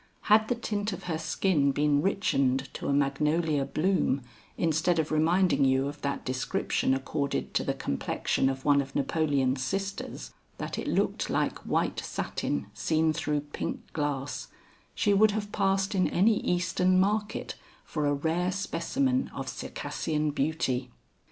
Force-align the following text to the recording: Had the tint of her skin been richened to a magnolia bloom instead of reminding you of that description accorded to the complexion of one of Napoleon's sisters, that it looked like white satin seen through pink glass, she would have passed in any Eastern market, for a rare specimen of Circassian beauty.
Had 0.21 0.47
the 0.47 0.55
tint 0.55 0.93
of 0.93 1.03
her 1.03 1.19
skin 1.19 1.71
been 1.71 2.01
richened 2.01 2.73
to 2.73 2.87
a 2.87 2.91
magnolia 2.91 3.65
bloom 3.65 4.23
instead 4.57 4.97
of 4.97 5.11
reminding 5.11 5.63
you 5.63 5.87
of 5.87 6.01
that 6.01 6.25
description 6.25 6.95
accorded 6.95 7.53
to 7.53 7.63
the 7.63 7.75
complexion 7.75 8.49
of 8.49 8.65
one 8.65 8.81
of 8.81 8.95
Napoleon's 8.95 9.61
sisters, 9.61 10.33
that 10.57 10.79
it 10.79 10.87
looked 10.87 11.29
like 11.29 11.59
white 11.59 11.99
satin 11.99 12.65
seen 12.73 13.13
through 13.13 13.41
pink 13.41 13.93
glass, 13.93 14.47
she 14.95 15.13
would 15.13 15.29
have 15.37 15.51
passed 15.51 15.93
in 15.93 16.07
any 16.09 16.37
Eastern 16.39 16.99
market, 16.99 17.53
for 17.85 18.07
a 18.07 18.13
rare 18.15 18.51
specimen 18.51 19.29
of 19.35 19.47
Circassian 19.47 20.31
beauty. 20.31 20.89